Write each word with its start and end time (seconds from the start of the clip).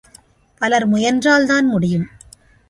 பலர் 0.61 0.85
முயன்றால் 0.87 1.45
தான் 1.45 1.67
முடியும். 1.67 2.07